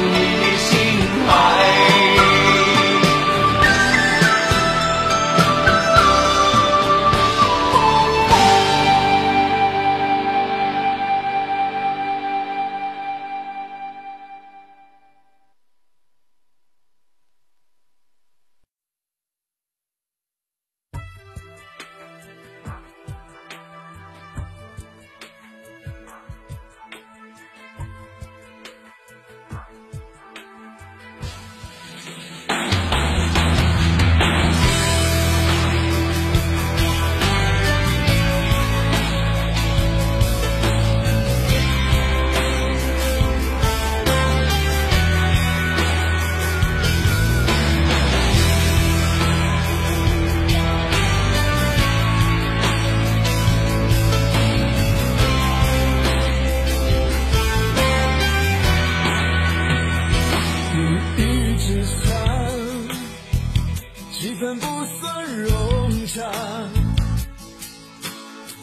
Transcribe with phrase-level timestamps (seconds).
[0.00, 0.37] mim.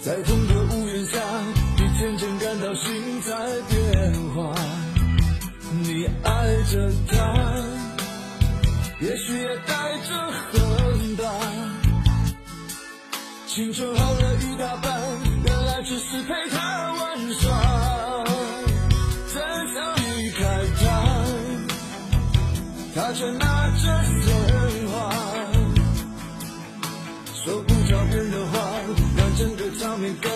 [0.06, 1.20] 在同个屋檐下
[1.78, 3.34] 你渐渐感到心在
[3.72, 4.54] 变化。
[5.82, 7.16] 你爱着他
[9.02, 11.24] 也许也带着恨吧。
[13.48, 14.25] 青春耗了。
[30.06, 30.35] gonna go.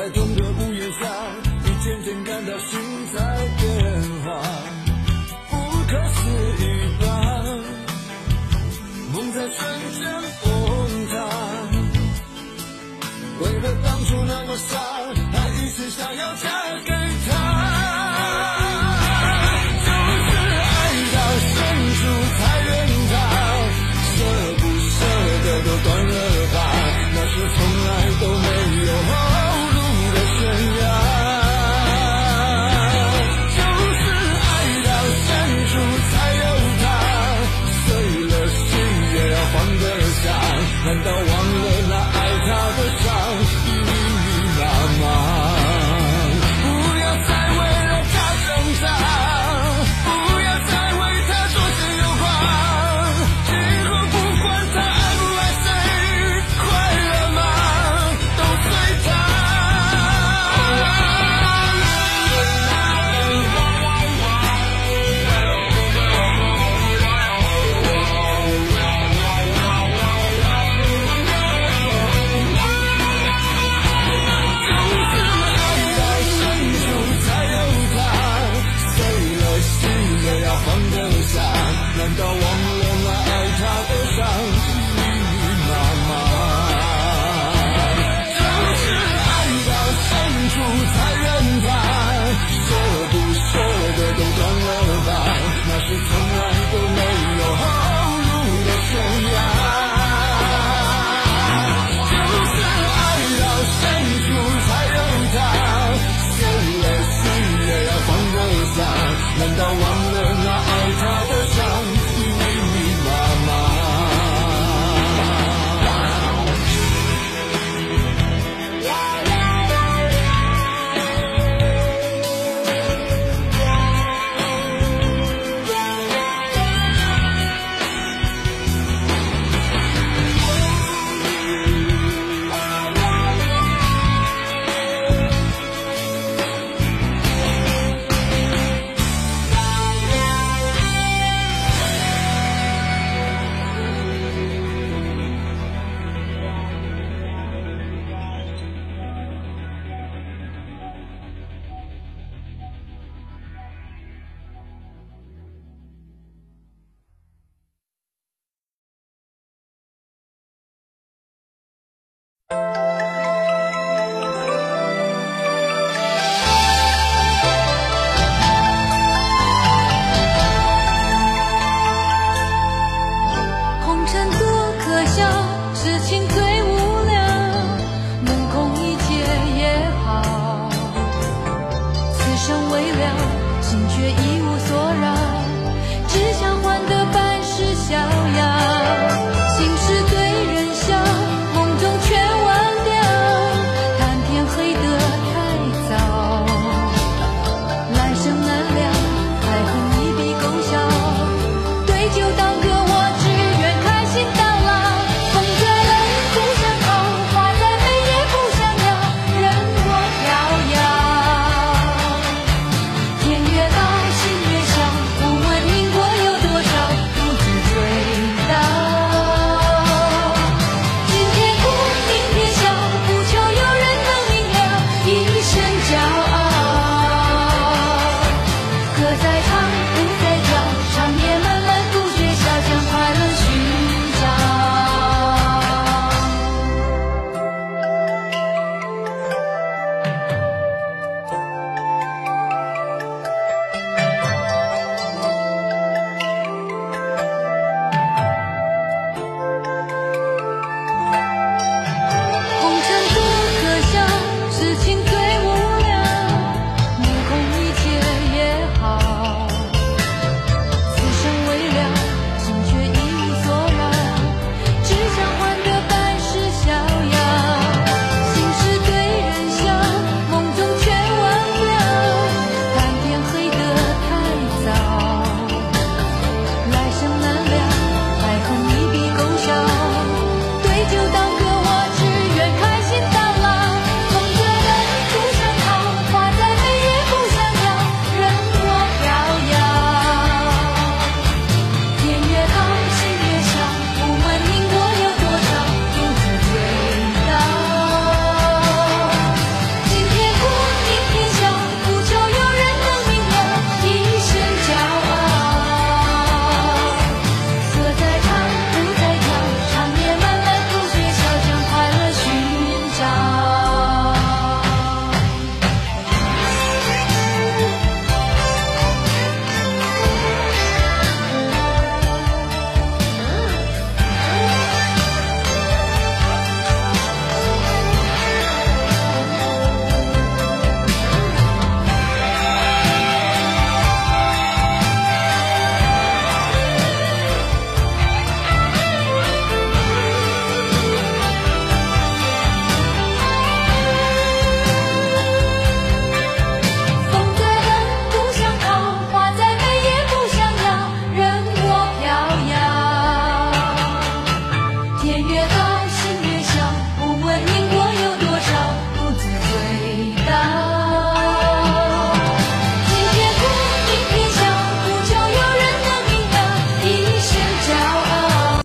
[0.00, 1.06] 在同个屋檐下
[1.62, 2.80] 你渐渐感到心
[3.12, 3.20] 在
[3.60, 4.40] 变化。
[5.50, 5.54] 不
[5.88, 6.18] 可思
[6.64, 6.64] 议
[7.02, 7.04] 吧
[9.12, 9.60] 梦在瞬
[9.98, 10.00] 间
[10.42, 10.48] 崩
[11.10, 11.12] 塌。
[13.40, 14.78] 为何当初那么傻
[15.32, 16.48] 还一心想要嫁
[16.86, 16.99] 给